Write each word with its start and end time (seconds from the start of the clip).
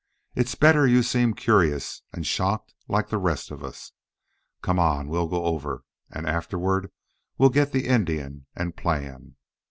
It's 0.33 0.55
better 0.55 0.87
you 0.87 1.03
seem 1.03 1.35
curious 1.35 2.01
and 2.11 2.25
shocked 2.25 2.73
like 2.87 3.09
the 3.09 3.19
rest 3.19 3.51
of 3.51 3.63
us. 3.63 3.91
Come 4.63 4.79
on. 4.79 5.09
We'll 5.09 5.27
go 5.27 5.45
over. 5.45 5.83
And 6.09 6.25
afterward 6.25 6.91
we'll 7.37 7.49
get 7.51 7.71
the 7.71 7.85
Indian, 7.85 8.47
and 8.55 8.75
plan." 8.75 9.35